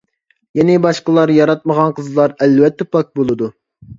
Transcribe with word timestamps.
يەنى، 0.59 0.77
باشقىلار 0.85 1.33
ياراتمىغان 1.35 1.93
قىزلار 1.99 2.35
ئەلۋەتتە 2.45 2.87
پاك 2.97 3.13
بولىدۇ. 3.21 3.51